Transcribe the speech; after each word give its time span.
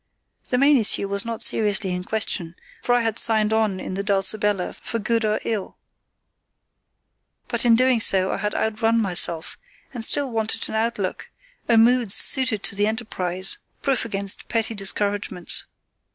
The 0.49 0.57
main 0.57 0.77
issue 0.77 1.07
was 1.07 1.25
not 1.25 1.43
seriously 1.43 1.93
in 1.93 2.03
question, 2.05 2.55
for 2.81 2.95
I 2.95 3.03
had 3.03 3.19
signed 3.19 3.53
on 3.53 3.79
in 3.79 3.93
the 3.93 4.01
Dulcibella 4.03 4.73
for 4.73 4.97
good 4.97 5.23
or 5.23 5.39
ill; 5.45 5.77
but 7.47 7.65
in 7.65 7.75
doing 7.75 7.99
so 7.99 8.31
I 8.31 8.37
had 8.37 8.55
outrun 8.55 8.99
myself, 8.99 9.59
and 9.93 10.03
still 10.03 10.31
wanted 10.31 10.67
an 10.67 10.73
outlook, 10.73 11.29
a 11.69 11.77
mood 11.77 12.11
suited 12.11 12.63
to 12.63 12.73
the 12.73 12.87
enterprise, 12.87 13.59
proof 13.83 14.03
against 14.03 14.47
petty 14.47 14.73
discouragements. 14.73 15.65